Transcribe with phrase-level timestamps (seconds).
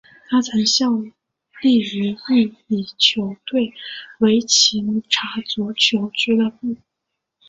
[0.27, 0.89] 他曾效
[1.61, 3.71] 力于意乙球队
[4.17, 6.75] 维琴察足球俱乐部。